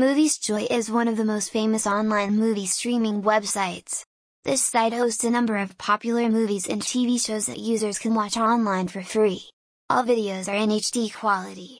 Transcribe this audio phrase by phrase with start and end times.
[0.00, 4.02] MoviesJoy is one of the most famous online movie streaming websites.
[4.46, 8.38] This site hosts a number of popular movies and TV shows that users can watch
[8.38, 9.42] online for free.
[9.90, 11.68] All videos are in HD quality.